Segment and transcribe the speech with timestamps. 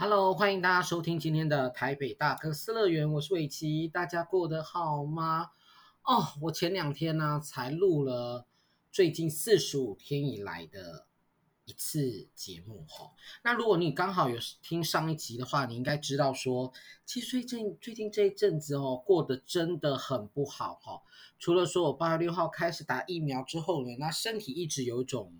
[0.00, 5.50] Hello，欢迎大家收听今天的台北大哥斯乐园，我是伟奇，大家过得好吗？
[6.04, 8.46] 哦，我前两天呢才录了
[8.92, 11.08] 最近四十五天以来的
[11.64, 13.10] 一次节目哈。
[13.42, 16.72] 那如果你刚好有听上一集的话，你应该知道说，
[17.04, 21.02] 其实最近最近这一阵子哦，过得真的很不好哈。
[21.40, 25.32] 除了说我八月六号开始打疫苗之后呢，那身体一直有一种。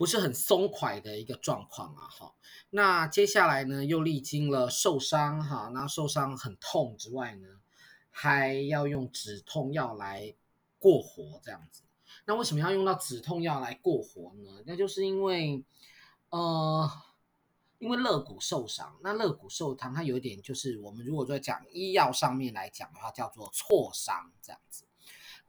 [0.00, 2.34] 不是很松快的一个状况啊，哈。
[2.70, 7.46] 那接下来呢，又历经了受伤哈，那受伤很痛之外呢，
[8.08, 10.34] 还要用止痛药来
[10.78, 11.82] 过活这样子。
[12.24, 14.62] 那为什么要用到止痛药来过活呢？
[14.64, 15.62] 那就是因为，
[16.30, 16.90] 呃，
[17.78, 18.96] 因为肋骨受伤。
[19.02, 24.84] 那肋骨受伤，它有一点就是，我们如果在讲医药上面来讲的话，叫做挫伤这样子。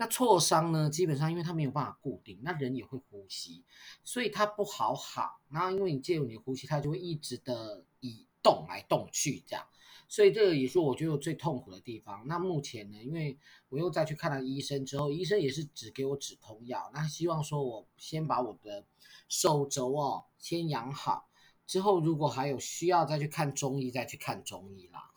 [0.02, 3.64] 那挫伤呢，基本上因为它没有办法固定，那人也会呼吸，
[4.04, 5.40] 所以它不好好。
[5.52, 9.64] 然后因为你借由你的呼吸，它就会一直的移动来动去这样，
[10.08, 12.26] 所以这个也是我觉得最痛苦的地方。
[12.26, 13.38] 那目前呢，因为
[13.70, 18.84] 我又再去看了医生之后，医生也是只给我止痛药，那希望说我先把我的
[19.30, 21.30] 手肘哦先养好，
[21.68, 25.11] 之后如果还有需要再去看中医，再去看中医啦。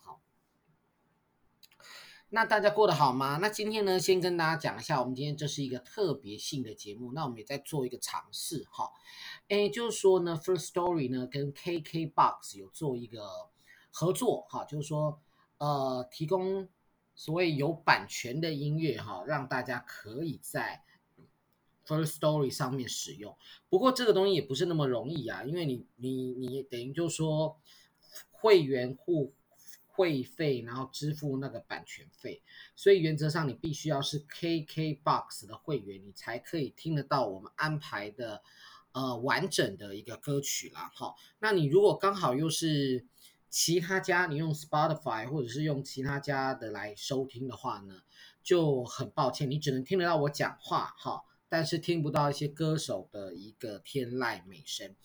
[2.35, 3.39] 那大家过得好吗？
[3.41, 8.91] 那今天呢，先跟大家讲一下，我们今天这是一个特别性的节目，那我们也在做一个尝试哈。
[9.47, 13.25] 诶，就是说呢，First Story 呢跟 KKBOX 有做一个
[13.89, 15.21] 合作哈，就是说
[15.59, 16.67] 呃，提供
[17.15, 20.83] 所谓有版权的音乐哈，让大家可以在
[21.87, 23.33] Firstory 上面使用。
[23.69, 27.57] 不过这个东西也不是那么容易啊，因为你你你等于就是说
[28.29, 29.33] 会员户。
[29.95, 32.41] 会费，然后支付那个版权费，
[32.75, 38.43] 所以原则上你必须要是 KKBOX 的会员，你才可以听得到我们安排的
[38.91, 40.91] 呃完整的一个歌曲啦。
[40.93, 41.15] 哈。
[41.39, 43.05] 那你如果刚好又是
[43.49, 48.01] 其他家，你用 Spotify 或者是用其他家的来收听的话呢，
[48.43, 51.23] 就很抱歉，你只能听得到我讲话哈。
[51.47, 54.95] 但是听不到一些歌手的一个天籁美声。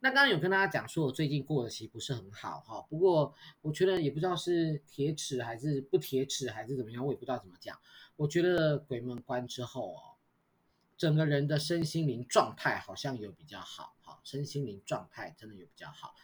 [0.00, 2.80] 那刚刚有跟大家讲说，我最近过得其实不是很好哈。
[2.88, 7.78] 不过我觉得也不知道是铁齿还是不铁齿还是怎么样，我也不知道怎么讲。
[8.16, 10.00] 我觉得鬼门关之后哦，
[10.96, 16.14] 整个人的身心灵状态好像有比较好哈，身心灵状态真的有比较好。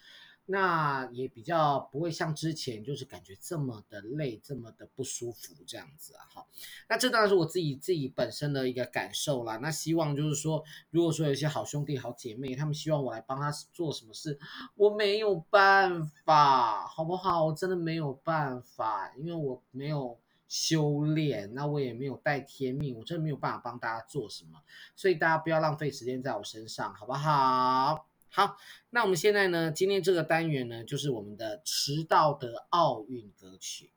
[0.46, 6.46] 那也比较不会像之前就是感觉这么的累，这么的不舒服这样子啊，哈。
[6.88, 9.56] 那这当然是我自己自己本身的一个感受啦。
[9.56, 14.38] 那希望就是说，如果说有一些好兄弟好姐妹，他们希望我来帮他做什么事，
[14.76, 17.46] 我没有办法，好不好？
[17.46, 24.60] 我真的没有办法，因为我没有修炼，那我也没有带天命，我真的没有办法帮大家做什么。
[24.94, 28.06] 所以大家不要浪费时间在我身上，好不好？
[28.36, 28.58] 好，
[28.90, 33.90] 那我们现在呢，今天这个单元呢，就是我们的迟到的奥运歌曲。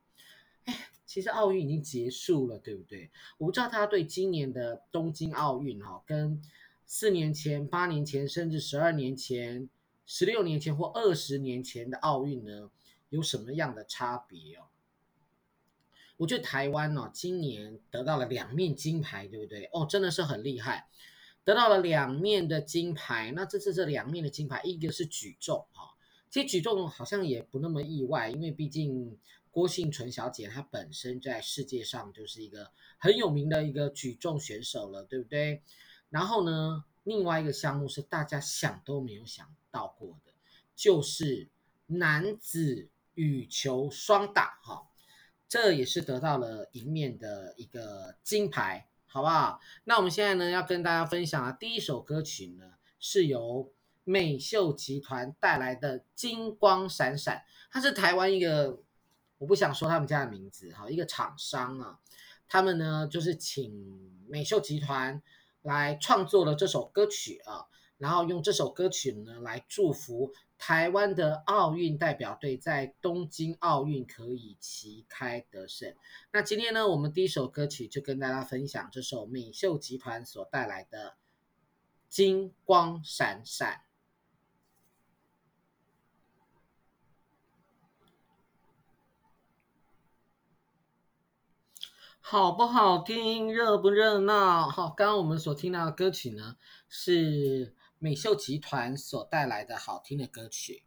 [0.64, 3.12] 哎，其实奥运已经结束了，对不对？
[3.38, 6.42] 我不知道大家对今年的东京奥运哈，跟
[6.86, 9.68] 四年前、八年前，甚至十二年前、
[10.06, 12.72] 十六年前或二十年前的奥运呢，
[13.10, 14.68] 有什么样的差别哦？
[16.16, 19.70] 我觉得台湾呢，今年得到了两面金牌，对不对？
[19.74, 20.88] 哦，真的是很厉害。
[21.50, 25.96] 得到了两面的金牌，那这次这两面的金牌，一个是举重哈，
[26.30, 29.18] 其实举重好像也不那么意外，因为毕竟
[29.50, 35.64] 郭幸纯小姐她本身在世界上就是一个很有名的一个举重选手了，对不对？
[36.12, 40.32] 然后呢，另外一个项目是大家想都没有想到过的，
[40.76, 41.50] 就是
[41.88, 44.88] 男子羽球双打哈，
[45.48, 48.89] 这也是得到了一面的一个金牌。
[49.12, 49.60] 好不好？
[49.86, 57.38] 那我们现在呢，要跟大家分享的第一首歌曲呢，是由美秀集团带来的《金光闪闪》。
[57.72, 58.84] 它是台湾一个，
[59.40, 62.00] 我不想说他们家的名字哈，一个厂商啊，
[62.48, 65.22] 他们呢就是请美秀集团
[65.64, 67.66] 来创作了这首歌曲啊，
[67.98, 70.32] 然后用这首歌曲呢来祝福。
[70.62, 75.96] 台湾的奥运代表队在东京奥运可以旗开得胜。
[76.34, 81.12] 那今天呢，我们第一首歌曲就跟大家分享这首美秀集团所带来的
[82.10, 83.74] 《金光闪闪》，
[92.20, 93.52] 好不好听？
[93.54, 94.70] 热不热闹？
[94.70, 96.58] 好，刚刚我们所听到的歌曲呢
[96.90, 97.74] 是。
[98.00, 100.84] 美秀集团所带来的好听的歌曲。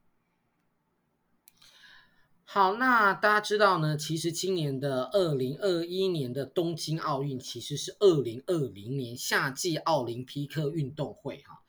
[2.45, 11.63] 好，那大家知道呢，其实今年的二零二一年的东京奥运其实是二零二零年夏季奥林匹克运动会哈。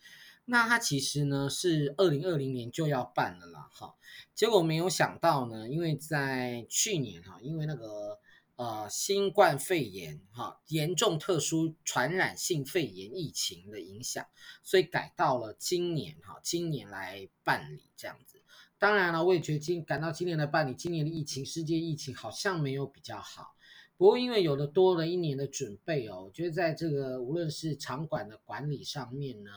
[0.45, 3.95] 那它其实呢是二零二零年就要办了啦，哈，
[4.35, 8.19] 结果没有想到呢，因为在去年哈，因为那个
[8.55, 14.25] 呃新冠肺炎哈严重特殊传染性肺炎疫情的影响，
[14.63, 18.41] 所以改到了今年哈，今年来办理这样子。
[18.77, 23.55] 当然了，我也觉得今赶到今年来办理，今年的疫情，世界疫情好像没有比较好。
[23.97, 29.51] 不过因为有了多了一年的准备哦，我觉得在这个无论是场馆的管理上面呢。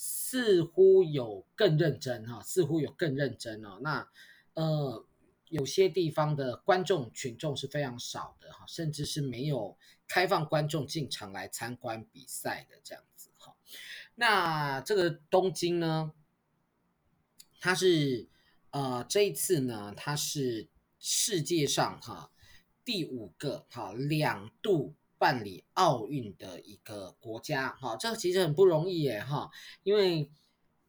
[0.00, 3.80] 似乎有更认真哈，似乎有更认真哦。
[3.82, 4.08] 那
[4.54, 5.04] 呃，
[5.50, 13.56] 有些地方的观众群众是非常少的哈，甚至是没有开放观众进场来参观比赛的这样子哈。
[14.14, 16.12] 那这个东京呢，
[17.60, 18.28] 它是
[18.70, 20.68] 呃这一次呢，它是
[20.98, 22.30] 世界上哈
[22.84, 24.94] 第五个哈两度。
[25.20, 29.50] 办理奥运的一个国家，哈，这个其实很不容易耶，哈，
[29.82, 30.30] 因为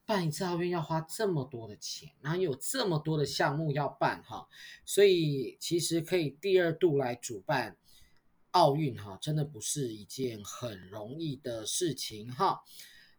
[0.10, 4.48] 办一次奥运要花这么多的钱，然后有这么多的项目要办，哈，
[4.84, 7.78] 所以其实可以第二度来主办
[8.50, 12.64] 奥运，哈，真的不是一件很容易的事情，哈。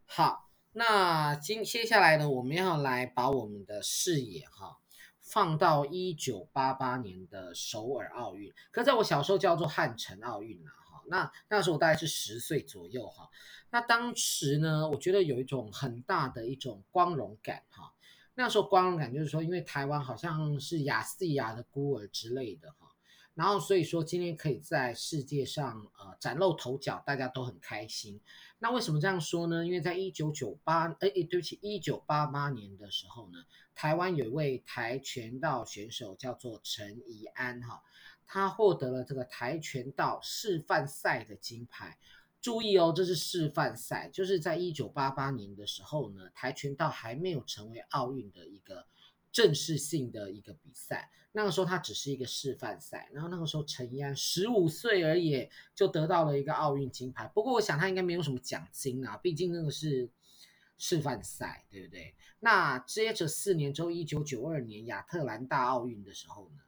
[0.05, 4.79] 好，那今接下来呢，我们要来把我们的视野，哈，
[5.21, 10.80] 放到一九八八年的首尔奥运，可在我小时候叫做汉城奥运啊。
[11.07, 13.29] 那那时候我大概是十岁左右哈，
[13.69, 17.93] 那当时呢，我觉得有一种很大的一种光荣感哈。
[18.33, 22.87] 那时候光荣感就是说，因为台湾好像是亚细亚的孤儿之类的哈，
[23.33, 28.21] 然后所以说今天可以在世界上呃崭露头角，大家都很开心。
[28.59, 29.65] 那为什么这样说呢？
[29.65, 33.39] 因为在一九九八哎对不起一九八八年的时候呢，
[33.75, 37.83] 台湾有一位跆拳道选手叫做陈怡安哈。
[38.25, 41.97] 他获得了这个跆拳道示范赛的金牌。
[42.41, 48.87] 注意哦，这是示范赛，就是在一九八八年的时候呢，跆拳道还没有成为奥运的一个
[49.31, 51.11] 正式性的一个比赛。
[51.33, 57.27] 那个时候他只是一个示范赛，然后那个时候陈怡安十五岁而已，就得到了一个奥运金牌。
[57.27, 60.09] 不过我想他应该没有什么奖金啊，毕竟那个是
[60.79, 62.15] 示范赛，对不对？
[62.39, 66.63] 那接着四年之后，一九九二年亚特兰大奥运的时候呢？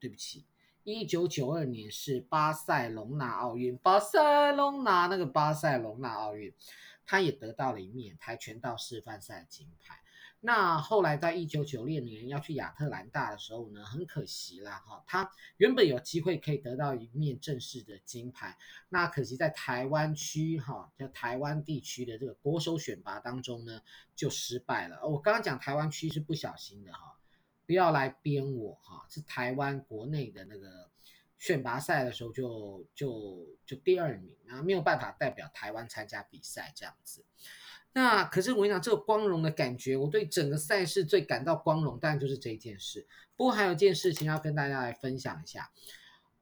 [0.00, 0.44] 对不起，
[0.84, 6.54] 一九九二年是巴塞隆纳奥运，巴塞隆纳那个巴塞隆纳奥运，
[7.04, 10.00] 他也得到了一面跆拳道示范赛金牌。
[10.40, 18.56] 那后来在一九九六年要去亚特兰大的时候呢，很可惜啦哈，他原本有机会可以得到一面正式的金牌，
[18.88, 23.82] 那可惜在台湾区哈，在台湾地区的这个国手选拔当中呢，
[24.14, 25.04] 就失败了。
[25.08, 27.17] 我刚刚讲台湾区是不小心的哈。
[27.68, 30.88] 不要来编我哈，是台湾国内的那个
[31.36, 37.22] 选拔赛的时候就就就第二名啊，没有办法代表台湾参加比赛这样子。
[37.92, 43.06] 那可是我跟你讲，这个光荣的感觉，我对整个赛事最感到光荣，当然就是这一件事。
[43.36, 45.70] 不过还有一件事情要跟大家来分享一下，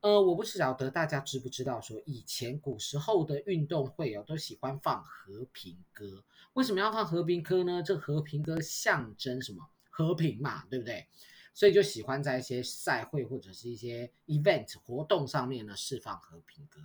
[0.02, 6.22] 呃，我不晓得大家知不知道，说以前古时候的运动会哦，都喜欢放和平歌。
[6.52, 7.82] 为什么要放和平歌呢？
[7.82, 9.68] 这和平歌象征什么？
[9.96, 11.08] 和平嘛，对不对？
[11.54, 16.82] 所以就喜欢在一些赛会或者是一些 event 活动上面呢释放和平歌。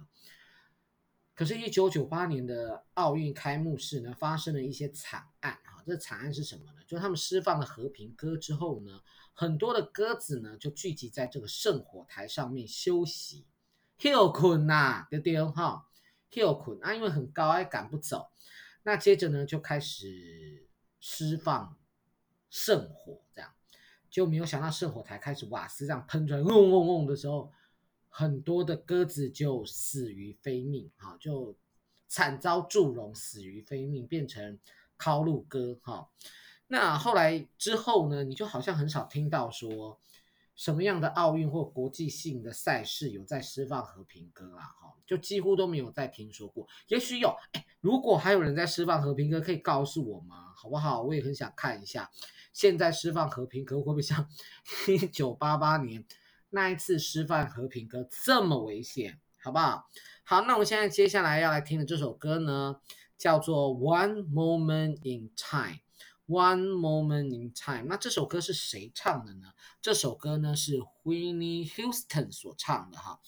[1.36, 5.84] 可是，一九九八年的奥运开幕式呢，发生了一些惨案哈。
[5.86, 6.80] 这惨案是什么呢？
[6.88, 9.02] 就他们释放了和平歌之后呢，
[9.34, 13.46] 很多的鸽子呢就聚集在这个圣火台上面休息
[14.00, 15.90] ，hill 困呐，丢丢哈
[16.32, 18.30] ，，hill 困啊，因为很高，还赶不走。
[18.84, 20.70] 那接着呢，就开始
[21.02, 21.78] 释放。
[22.52, 23.50] 圣火这样，
[24.12, 27.52] 就没有想到圣火才开始瓦斯这样喷出来，嗡嗡嗡的时候，
[28.10, 31.56] 很多的鸽子就死于非命，哈，就
[32.08, 34.60] 惨遭祝融，死于非命，变成
[34.98, 36.10] 烤乳鸽，哈。
[36.68, 40.00] 那后来之后呢，你就好像很少听到说
[40.62, 46.68] 什么样的奥运或国际性的赛事有在释放和平鸽啊，哈，就几乎都没有再听说过。
[46.88, 50.54] 也许有，哎，如果还有人在释放和平鸽，可以告诉我吗？
[50.56, 51.02] 好不好？
[51.02, 52.12] 我也很想看一下。
[52.54, 54.30] 现在释放和平歌会不会像
[54.88, 56.06] 一九八八年
[56.52, 59.20] 那一次释放和平歌这么危险？
[59.42, 59.90] 好不好？
[60.24, 62.76] 好，那我们现在接下来要来听的这首歌呢，
[63.18, 65.78] 叫做《One Moment in Time》。
[66.28, 67.84] One Moment in Time。
[67.88, 69.54] 那这首歌是谁唱的呢？
[69.82, 73.20] 这首歌呢是 Whitney Houston 所唱的哈。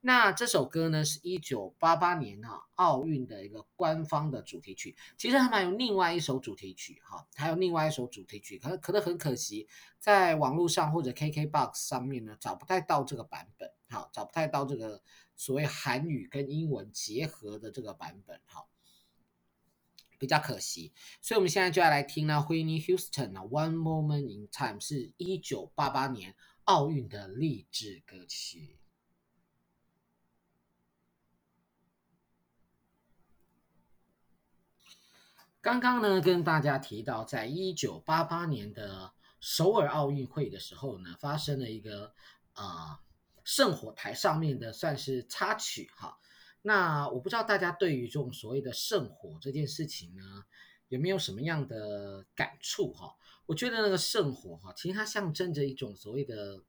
[0.00, 4.94] 那这首歌呢，是一九八八年哈奥运的一个官方的主题曲。
[5.16, 9.66] 其实还有另外一首主题曲哈，还有另外一首主题曲，可可能很可惜，
[9.98, 15.02] 在网络上或者 KKBOX 上面呢找不太到这个版本，哈，找不太到这个
[15.34, 18.66] 所谓韩语跟英文结合的这个版本，哈。
[20.24, 20.90] 比较可惜。
[21.20, 28.78] 所以我们现在就要来听呢，Whitney Houston 啊，《One Moment in Time》是一九八八年奥运的励志歌曲。
[35.60, 42.14] 刚刚呢，跟大家提到，在一九八八年的首尔奥运会的时候呢，发生了一个
[42.54, 43.02] 啊，
[43.44, 46.18] 圣火台上面的算是插曲哈。
[46.66, 50.22] 那我不知道大家对于这种所谓的圣火这件事情呢，
[50.88, 53.14] 有没有什么样的感触哈？
[53.46, 56.62] 我觉得那个圣火哈，其实它象征着一种所谓的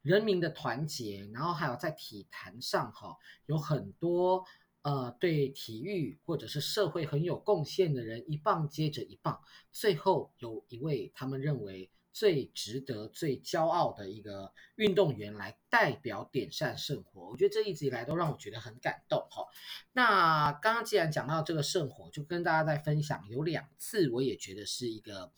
[0.00, 3.16] 人民的团结，然后还有在体坛上哈，
[3.46, 4.44] 有很多。
[4.82, 9.40] 呃，对体育或者是社会很有贡献的人，一棒接着一棒，
[9.72, 17.28] 最后有一位他们认为最值得、最骄傲的一个运动员来代表点燃圣火。
[17.28, 19.44] 我觉得这一直以来都让我觉得很感动哈。
[19.92, 25.30] 那刚刚既然讲到这个圣火，就跟大家在分享，有两次我也觉得是一个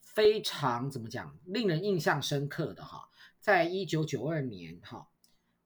[0.00, 5.06] 非常怎么讲，令人印象深刻的哈，在一九九二年哈。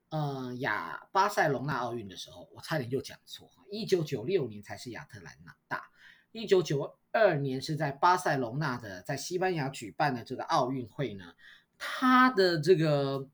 [0.09, 3.49] 呃，亚巴塞隆纳奥运的时候，我差点就讲错。
[3.71, 5.85] 一九九六年才是亚特兰大，
[6.33, 11.35] 一九九二年是在巴塞隆纳的，在西班牙举办的这个奥运会呢，
[11.79, 13.29] 它的这个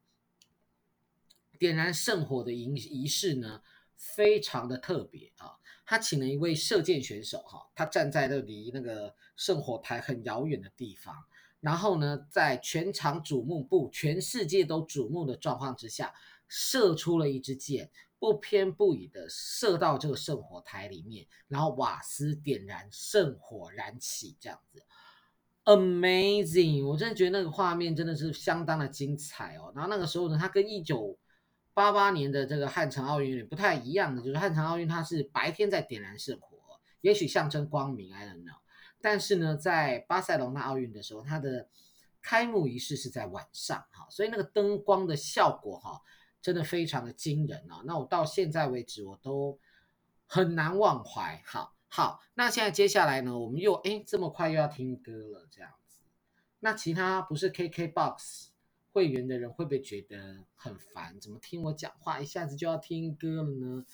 [1.59, 3.63] 点燃圣火的仪仪式呢，
[3.97, 5.57] 非常的特别啊。
[5.87, 11.15] 他请了一位射箭选手哈，他站在那离那个圣火台很遥远的地方，
[11.61, 16.13] 然后呢，在全场瞩目不，全世界都瞩目的状况之下。
[16.51, 24.83] 射出了一支箭，不偏不倚的射到这个圣火台里面，然后瓦斯点燃，圣火燃起，这样子
[25.65, 26.85] ，amazing！
[26.85, 29.73] 我真的觉得那个画面真的是相当的精彩哦。
[29.75, 31.17] 然后那个时候呢，它跟一九
[31.75, 36.59] 八八年的这个汉城奥运有点不太一样的，就是汉城奥运它是白天在点燃圣火，
[37.01, 38.59] 也许象征光明，I don't know。
[39.01, 41.69] 但是呢，在巴塞隆纳奥运的时候，它的
[42.21, 46.01] 开幕仪式是在晚上，哈，所以那个灯光的效果，哈。
[46.41, 47.83] 真的非常的惊人啊！
[47.85, 49.59] 那我到现在为止我都
[50.27, 51.43] 很难忘怀。
[51.45, 55.99] 好，好，那现在接下来呢，我们又哎这么快又要听歌了，这样子。
[56.61, 58.49] 那其他不是 KKBOX
[58.93, 61.21] 会员的人会不会觉得很烦？
[61.21, 63.85] 怎么听我讲话一下子就要听歌了呢？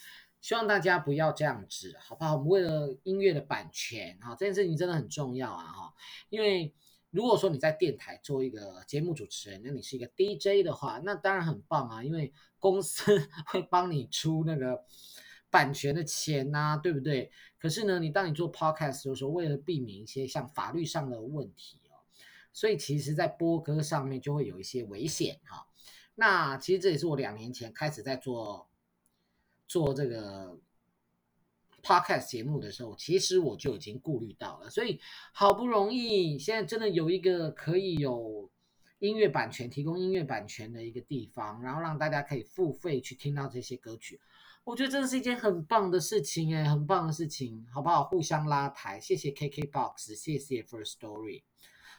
[0.40, 2.34] 希望大家不要这样子，好不好？
[2.34, 5.94] 我们为了音乐的版权，哈，这件事情真的很重要啊，哈，
[6.28, 6.74] 因为。
[7.14, 13.16] 如果说你在电台做一个节目主持人，那你是一个 DJ 的话，那当然很棒啊，因为公司
[13.46, 14.84] 会帮你出那个
[15.48, 17.30] 版权的钱呐、对不对？
[17.56, 22.02] 可是呢，你当你做 Podcast 的时候，为了避免一些像法律上的问题哦，
[22.52, 25.68] 所以其实在播歌上面就会有一些危险哈。
[26.16, 28.68] 那其实这也是我两年前开始在做
[29.68, 30.58] 做这个。
[31.84, 34.98] Podcast 节目的时候，其实我就已经顾虑到了，所以
[35.32, 38.50] 好不容易现在真的有一个可以有
[39.00, 44.18] 音乐版权、提供音乐版权的一个地方，然后让大家可以付费去听到这些歌曲，
[44.64, 48.04] 我觉得真的是一件很棒的事情哎，很棒的事情，好不好？
[48.04, 51.42] 互相拉抬，谢谢 KKBOX，谢谢 First Story。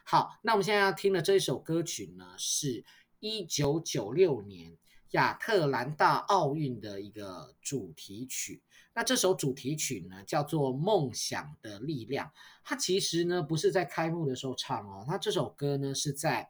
[0.04, 2.84] 好，那我们现在要听的这一首歌曲呢，是
[3.20, 4.76] 一九九六年
[5.12, 8.62] 亚特兰大奥运的一个主题曲。
[8.94, 12.28] 那这首主题曲呢，叫做《梦想的力量》。
[12.64, 16.50] 它其实呢，不是在开幕的时候唱哦，它这首歌呢是在……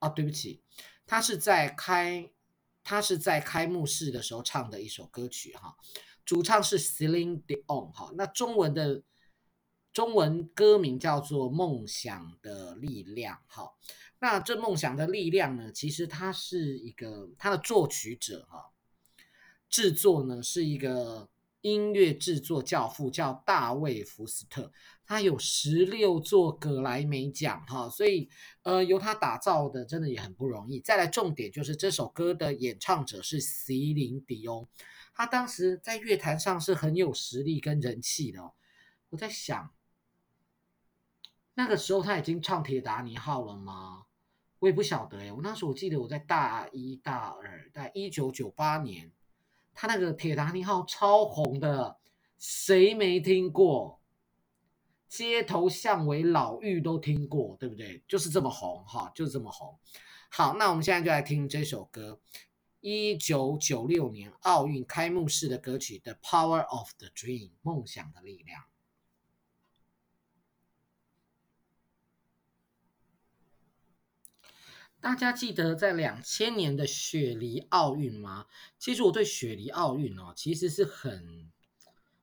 [0.00, 0.62] 哦，对不起，
[1.06, 2.30] 它是在开，
[2.82, 5.76] 它是在开幕式的时候唱的一首歌曲哈。
[6.24, 8.12] 主唱是 Celine Dion 哈。
[8.16, 9.02] 那中文的
[9.92, 13.72] 中文歌名叫做《梦想的力量》哈。
[14.18, 18.72] 那这《梦想的力量》呢，其实它是一个它的作曲者哈。
[19.68, 21.28] 制作呢是一个
[21.60, 24.72] 音乐制作教父，叫大卫福斯特，
[25.04, 28.30] 他有十六座葛莱美奖哈，所以
[28.62, 30.78] 呃由他打造的真的也很不容易。
[30.80, 34.68] 再来重点就是这首歌的演唱者是席琳迪翁，
[35.12, 38.52] 他当时在乐坛上是很有实力跟人气的。
[39.10, 39.74] 我在想，
[41.54, 44.05] 那个时候他已经唱《铁达尼号》了吗？
[44.58, 49.12] 我也不晓得诶，我那时候我记得我在大一大二，在一九九八年。
[49.78, 51.98] 他那个铁达尼号超红的，
[52.38, 54.00] 谁没听过？
[55.06, 58.02] 街头巷尾老妪都听过，对不对？
[58.08, 59.78] 就是这么红哈，就是这么红。
[60.30, 62.18] 好，那我们现在就来听这首歌，
[62.80, 68.62] 一九九六年奥运开幕式的歌曲《The Power of the Dream》，梦想的力量。
[75.00, 78.46] 大家记得在两千年的雪梨奥运吗？
[78.78, 81.50] 其实我对雪梨奥运哦，其实是很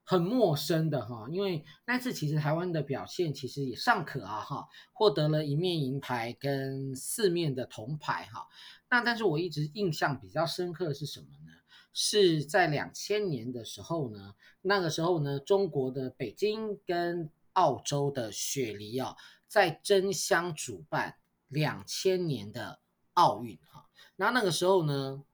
[0.02, 8.46] 很陌生的哈，因为那次其实台湾的表现其实也尚可啊哈，获得了一面银牌跟四面的铜牌哈。
[8.90, 11.52] 那但是我一直印象比较深刻的是什么呢？
[11.94, 19.16] 是在两千年的时候呢，那个时候呢，中国的北京跟澳洲的雪梨啊，
[19.48, 21.16] 在争相主办
[21.54, 22.80] 两千年的
[23.14, 23.88] 奥运哈。
[24.16, 25.24] 那那个时候呢，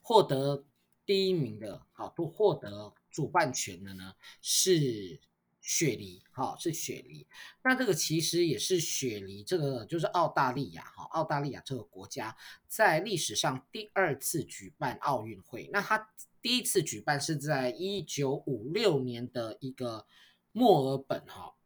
[0.00, 0.64] 获得
[1.06, 2.94] 第一名的，好，都获得。
[3.10, 5.18] 主办权的呢是
[5.60, 7.26] 雪梨，哈，是雪梨。
[7.64, 12.36] 那这个其实也是雪梨，这个就是澳大利亚，哈，澳大利亚这个国家
[12.68, 15.68] 在历史上第二次举办奥运会。
[15.72, 16.10] 那它
[16.40, 20.06] 第一次举办是在一九五六年的一个
[20.52, 21.56] 墨尔本，哈，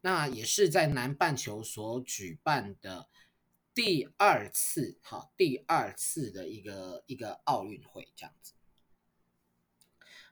[0.00, 3.08] 那也是在南半球所举办的
[3.74, 8.52] 第二次，哈，第二次的一个一个奥运会，这样子。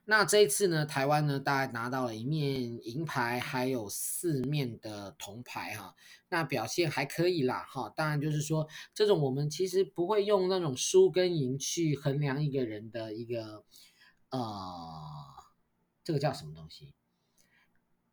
[0.05, 5.95] 那这一次呢，台湾呢，大概拿到了一面银牌，还有四面的铜牌哈。
[6.29, 7.87] 那表现还可以啦哈。
[7.95, 13.63] 当然就是说，这种我们其实不会用那种输跟赢去衡量一个人的一个
[14.29, 14.41] 呃，
[16.03, 16.93] 这个叫什么东西？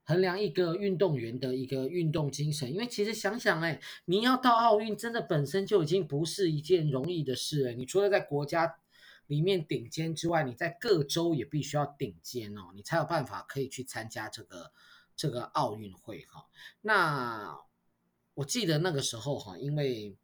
[0.08, 2.72] 衡量一个运动员的一个运动精神。
[2.72, 7.72] 因为其实想想哎，你要到奥运，真的本身就已经不是一件容易的事了。
[7.72, 8.80] 你除了在国家。
[9.28, 14.72] 里面顶尖之外，你在各州也必须要顶尖哦，你才有办法可以去参加这个
[15.14, 16.46] 这个奥运会哈。
[16.80, 17.60] 那
[18.32, 20.16] 我记得那个时候哈，因为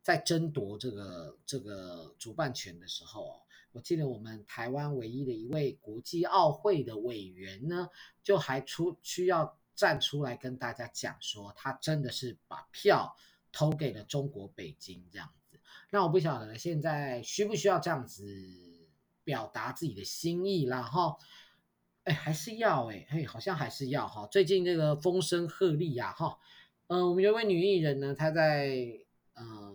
[0.00, 3.42] 在争夺这个这个主办权的时候，
[3.74, 7.90] 我记得我们台湾唯一的一位国际奥会的委员呢，
[8.22, 13.16] 就还出需要站出来跟大家讲说，他真的是把票
[13.50, 15.58] 投给了中国北京这样子。
[15.90, 18.24] 那我不晓得现在需不需要这样子
[19.24, 21.16] 表达自己的心意啦哈？
[22.04, 24.28] 哎，还是要哎，嘿，好像还是要哈。
[24.30, 26.38] 最近这个风声鹤唳呀哈，
[26.86, 29.00] 嗯、我们有位女艺人呢，她在
[29.32, 29.74] 呃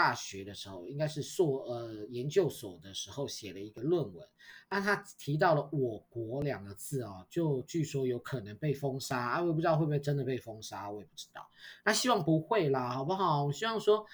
[0.00, 4.26] 大学的时候，应该是硕呃研究所的时候写了一个论文，
[4.70, 11.46] 那他提到了“我国”两个字哦，就据说有可能被封杀啊，我也不知道会不会真的被封杀，我也不知道。
[11.84, 13.44] 那希望不会啦，好不好？
[13.44, 14.06] 我希望说。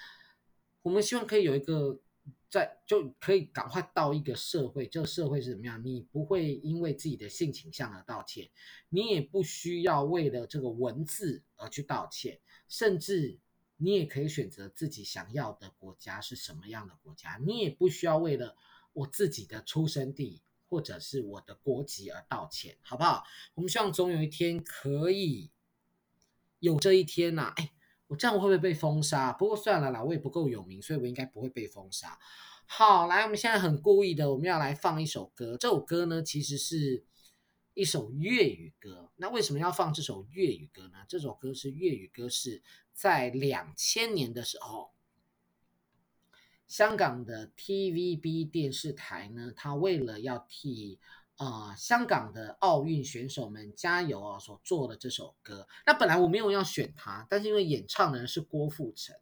[0.83, 1.99] 我们希望可以有一个
[2.49, 5.83] 在，就可以赶快到一个社会，这个社会是怎么样？
[5.83, 8.49] 你不会因为自己的性倾向而道歉，
[8.87, 13.37] 你也不需要为了这个文字而去道歉，甚至
[13.77, 18.55] 你也可以选择自己想要的国家是什么样的国家，你也不需要为了
[18.93, 23.23] 我自己的出生地或者是我的国籍而道歉，好不好？
[23.55, 25.51] 我们希望总有一天可以
[26.59, 27.71] 有这一天呐，哎。
[28.09, 29.33] 我这样会不会被封杀？
[29.33, 32.17] 不过算了啦，我也不够有名，所以我应该不会被封杀。
[32.65, 35.57] 好，来，我们现在很故意的，我们要来放一首歌。
[35.57, 37.03] 这首歌呢，其实是
[37.77, 39.11] 一首粤语歌。
[39.17, 41.05] 那为什么要放这首粤语歌呢？
[41.07, 44.89] 这首歌是粤语歌，是在两千年的时候，
[46.67, 50.99] 香港的 TVB 电视台呢，它为了要替
[51.35, 54.39] 啊、香港的奥运选手们加油啊！
[54.39, 59.15] 所做的这首歌，那本来我没有要选他，但是因为演唱的人是郭富城，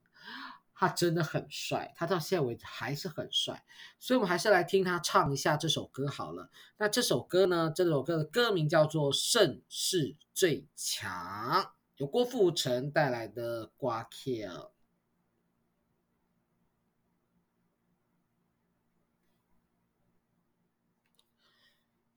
[0.75, 3.63] 他真的很帅，他到现在为止还是很帅，
[3.97, 6.51] 所以我们还是来听他唱一下这首歌好了。
[6.77, 11.63] 那这首歌呢，这首歌的歌名叫做《盛世最强》，
[11.95, 14.71] 由郭富城带来的瓜 kill。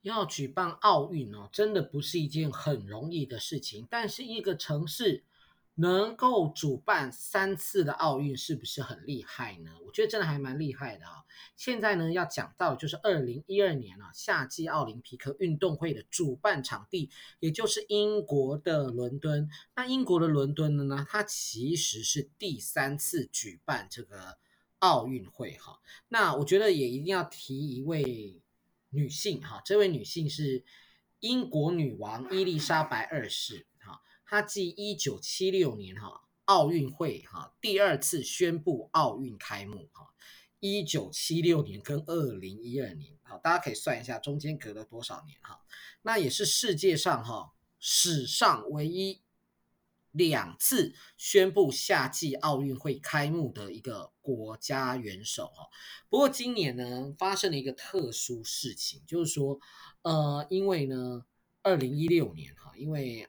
[0.02, 3.86] 要举办奥运哦，真的不是一件很容易的事情。
[3.90, 5.24] 但是一个城市
[5.78, 9.70] 能够主办三次的奥运，是不是很厉害呢？
[9.86, 11.24] 我觉得真的还蛮厉害的啊。
[11.56, 19.48] 现在呢，要讲到就是二零一二年啊，夏季奥林匹克运动会的主办场地，也就是英国的伦敦。
[19.76, 24.38] 那英国的伦敦呢，它其实是第三次举办这个
[24.80, 25.80] 奥运会哈。
[26.08, 28.42] 那我觉得也一定要提一位。
[28.90, 30.64] 女性哈，这位女性是
[31.20, 33.66] 英国女王伊丽莎白二世
[34.28, 40.12] 他，继一九七六年哈奥运会哈第二次宣布奥运开幕哈，
[40.60, 45.60] 一九七六年跟二零一二年好，大家可以算一下中间隔了多少年哈，
[46.02, 49.22] 那也是世界上哈史上唯一。
[50.12, 55.68] 两次宣布夏季奥运会开幕的一个国家元首哈，
[56.08, 59.60] 不过今年呢发生了一个特殊事情，就是说，
[60.02, 61.24] 呃，因为呢，
[61.62, 63.28] 二零一六年哈，因为，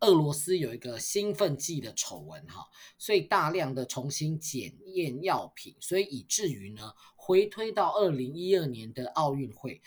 [0.00, 2.66] 俄罗斯有一个兴奋剂的丑闻哈，
[2.98, 9.80] 所以大量的重新检验药品，所以以至于呢，回推到二零一二年的奥运会，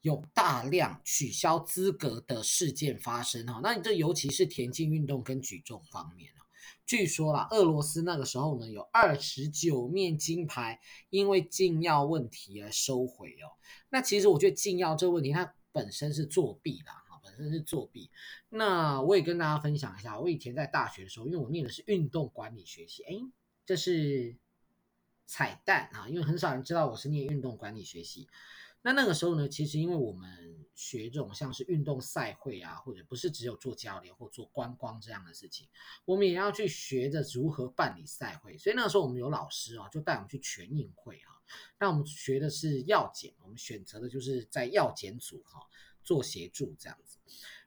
[0.00, 3.60] 有大量取消资格的事件发生哈。
[3.62, 6.30] 那你这尤其是田径运动跟举重方面。
[6.84, 10.78] 据说啦，俄罗斯那个时候呢，有二十九面金牌
[11.10, 13.58] 因为禁药问题而收回哦。
[13.90, 17.02] 那其实我觉得禁药这个问题，它本身是作弊啦，
[17.36, 18.10] 身是作弊。
[18.48, 23.14] 那我也跟大家分享一下，我以前在大学的时候，因为我念的是运动管理学系，哎，
[23.64, 24.36] 这是
[25.26, 28.28] 彩蛋啊，因为很少人知道我是念运动管理学系。
[28.82, 35.66] 那那个时候呢，其实因为我们学这种像是运动赛会啊，或者不是只有做交流或做观光这样的事情，
[36.04, 38.56] 我们也要去学着如何办理赛会。
[38.56, 41.42] 所以那个时候我们有老师啊，就带我们去全运会哈。
[41.80, 45.60] 那我们学的是药检，我们选择的就是在药检组哈
[46.06, 47.18] 做协助这样子。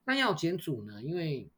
[0.04, 1.52] 那药检组呢，因为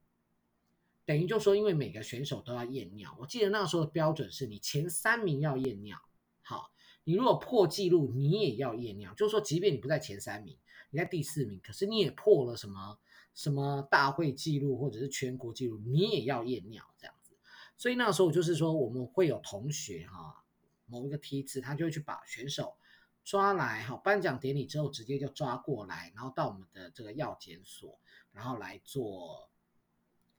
[1.06, 5.98] 等于就说，因为每个选手都要验尿，我记得那时候的标准是你前三名要验尿，
[6.41, 6.74] 好。
[7.04, 9.12] 你如果破纪录，你也要验尿。
[9.15, 10.56] 就是说，即便你不在前三名，
[10.91, 13.00] 你在第四名，可是你也破了什么
[13.34, 17.34] 什么大会纪录或者是全国纪录，你也要验尿这样子。
[17.76, 20.44] 所以那时候就是说，我们会有同学哈，
[20.86, 22.76] 某一个梯次，他就会去把选手
[23.24, 28.00] 抓来哈，颁奖典礼之后直接就抓过来，然后到我们的这个药检所，
[28.32, 29.50] 然后来做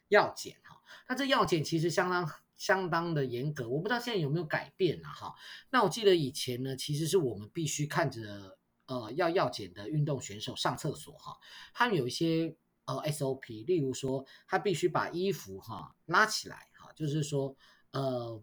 [0.09, 0.81] 药检哈。
[1.09, 2.31] 那这药检其实相当。
[2.55, 5.35] 相当的严格，我不知道现在有没有改变了哈。
[5.71, 11.37] 那我记得以前呢，其实是我们必须看着呃要药检的运动选手上厕所哈，
[11.75, 17.57] 他们有一些呃 SOP，例如说他必须把衣服哈拉起来哈，就是说
[17.91, 18.41] 呃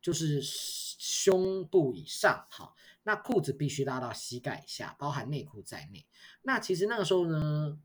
[0.00, 6.06] 就是胸部以上哈，那裤子必须拉到膝盖以下，包含内裤在内。
[6.42, 7.80] 那其实那个时候呢。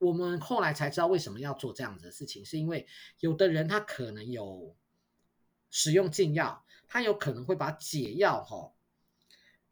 [0.00, 2.86] 我们后来才知道为什么要做这样子的事情，是因为
[3.18, 4.76] 有的人他可能有
[5.70, 8.70] 使用禁药，他有可能会把解药哈，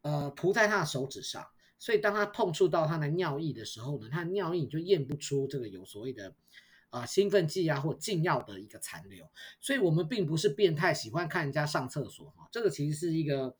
[0.01, 1.47] 呃涂在他的手指上，
[1.79, 6.35] 所以当他碰触到他的尿液的时候呢，他的尿液就验不出这个有所谓的
[6.91, 13.57] 啊、兴奋剂啊或禁药的一个残留，所以我们并不是变态喜欢看人家上厕所哈，这个其实是一个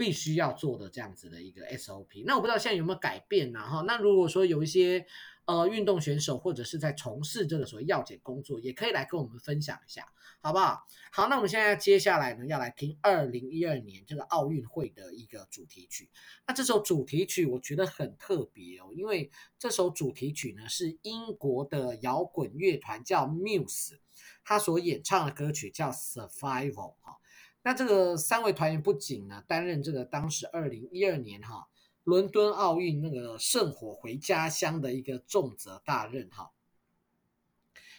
[0.00, 2.24] 必须要做的这样子的一个 SOP。
[2.24, 3.82] 那我不知道现在有没有改变呢哈？
[3.86, 5.04] 那如果说有一些。
[5.46, 10.06] 呃，运动选手或者是在从事这个所谓药检工作，也可以来跟我们分享一下，
[10.40, 10.86] 好不好？
[11.10, 16.08] 好，那我们现在接下来呢，要来听二零一二年这个奥运会的一个主题曲。
[16.46, 23.98] 那这首主题曲我觉得很特别哦，因为这首主题曲呢是英国的摇滚乐团叫 Muse，
[24.44, 27.16] 他所演唱的歌曲叫 Survival 哈。
[27.62, 31.68] 那这个三位团员不仅呢担任这个当时二零一二年哈。
[32.04, 36.50] 伦敦奥运那个圣火回家乡的一个重责大任哈，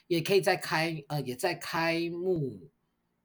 [0.08, 2.72] 也可以在开呃也在开幕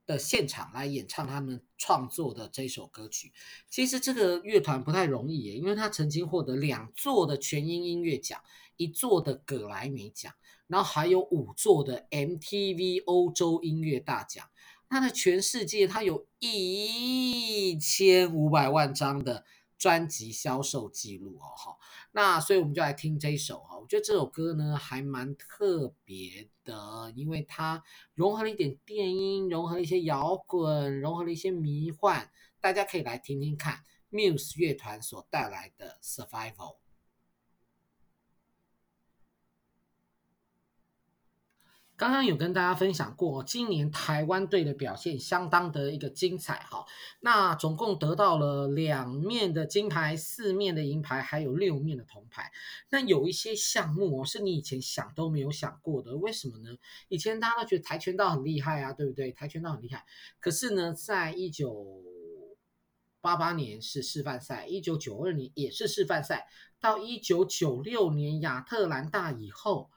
[0.05, 3.33] 的现场来演唱他们创作的这首歌曲。
[3.71, 8.41] 其实这个乐团不太容易耶，因为他曾经获得两座的全英音乐奖，
[8.77, 10.35] 一座的葛莱美奖，
[10.67, 14.47] 然后还有五座的 MTV 欧洲音乐大奖。
[14.89, 19.45] 他的全世界他有一千五百万张的。
[19.79, 21.77] 专辑销售记录哦，哈，
[22.13, 36.79] 那所以我们就来听这一首哈，我觉得这首歌呢还蛮特别的，因为它融合了一点电音，融合了一些摇滚，融合了一些迷幻，大家可以来听听看 Muse 乐团所带来的 Survival。
[41.97, 46.85] 刚刚有跟大家分享过，今年台湾队的表现相当的一个精彩哈。
[47.21, 52.53] 那总共得到了两面的金牌、四面的银牌，还有六面的铜牌。
[52.91, 56.77] 那有一些项目哦，是你以前想都没有想过的，为什么呢？
[57.09, 59.33] 以前大家都觉得跆拳道很厉害啊，对不对？
[59.33, 60.05] 跆拳道很厉害。
[60.39, 62.03] 可是呢，在一九
[63.23, 66.47] 八八年是示范赛，一九九二年也是示范赛，
[66.79, 69.89] 到一九九六年亚特兰大以后。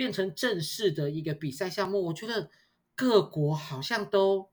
[0.00, 2.48] 变成正式的一个比赛项目，我觉得
[2.94, 4.48] 各国好像都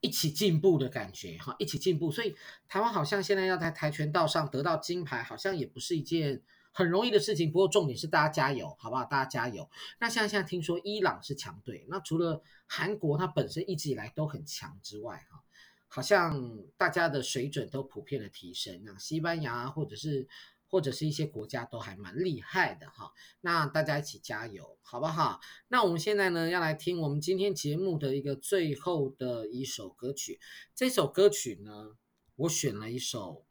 [0.00, 2.10] 一起进步的感觉哈，一起进步。
[2.10, 2.34] 所以
[2.66, 7.52] 台湾好像现在要在跆拳道上得到金牌，好像也不是一件很容易的事情。
[7.52, 9.04] 不过重点是大家加油，好不好？
[9.04, 9.68] 大家加油。
[10.00, 15.44] 那像现在听说伊朗是强队，那除了韩国它本身一直以来都很强之外，哈，
[15.86, 18.80] 好像大家的水准都普遍的提升。
[18.86, 20.26] 那西班牙或者是。
[20.68, 25.40] 或者是一些国家都还蛮厉害的哈，那大家一起加油，好不好？
[25.68, 30.38] 那我们现在呢，要来听我们今天节目的一个最后的一首歌曲。
[30.74, 31.96] 这首歌曲呢，
[32.36, 33.46] 我选了一首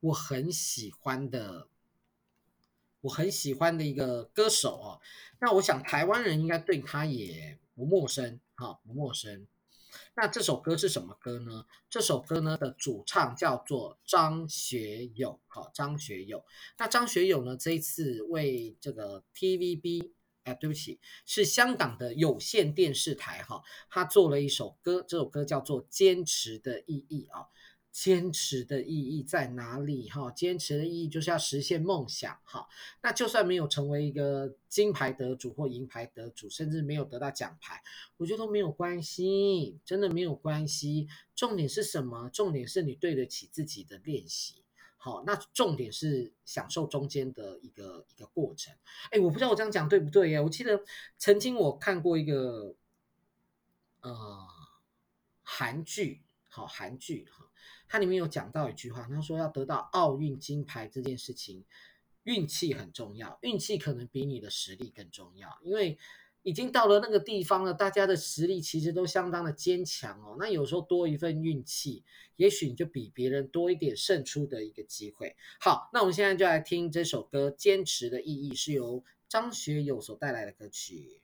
[0.00, 1.68] 我很喜欢的，
[3.02, 5.00] 我很喜欢的一个歌手哦。
[5.40, 9.46] 那我想台湾人应该对他也不陌生哈，不陌生。
[10.14, 11.66] 那这首歌是什么歌呢？
[11.90, 16.44] 这首歌呢的主唱叫做张学友，好，张学友。
[16.78, 20.12] 那张学友呢这一次为这个 TVB，
[20.44, 27.46] 哎，对不起，是香港的有线电视台哈，他做了一首歌，这首歌叫做《坚持的意义》啊。
[27.92, 30.08] 坚持的意义在哪里？
[30.08, 32.40] 哈，坚持的意义就是要实现梦想。
[32.42, 32.66] 哈，
[33.02, 37.82] 那就算没有成为一个金牌得主或银牌得主，甚至没有得到奖牌，
[38.16, 41.06] 我觉得都没有关系，真的没有关系。
[41.36, 42.30] 重点是什么？
[42.30, 44.64] 重点是你对得起自己的练习。
[44.96, 48.74] 好，那重点是享受中间的一个一个过程。
[49.10, 50.40] 哎，我不知道我这样讲对不对呀？
[50.40, 50.82] 我记得
[51.18, 52.74] 曾经我看过一个
[54.00, 54.46] 呃
[55.42, 57.50] 韩剧，好韩剧哈。
[57.88, 61.64] 它里面有讲到一句话，他说要得到奥运金牌这件事情，
[62.24, 65.98] 运气很重要，运气可能比你的实力更重要，因为
[66.42, 70.36] 已经到了那个地方了，大家的实力其实都相当的坚强哦。
[70.40, 72.02] 那有时候多一份运气，
[72.34, 75.36] 也许你就比别人多一点胜出的一个机会。
[75.60, 81.21] 好，那我们现在就来听这首歌《坚持的意义》，是由张学友所带来的歌曲。